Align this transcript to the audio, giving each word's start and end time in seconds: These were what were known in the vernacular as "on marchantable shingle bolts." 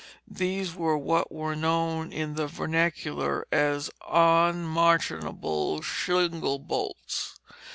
These 0.31 0.73
were 0.73 0.97
what 0.97 1.31
were 1.31 1.55
known 1.55 2.11
in 2.11 2.33
the 2.33 2.47
vernacular 2.47 3.45
as 3.51 3.91
"on 4.01 4.65
marchantable 4.65 5.83
shingle 5.83 6.57
bolts." 6.57 7.39